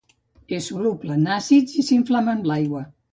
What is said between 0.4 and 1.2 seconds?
És soluble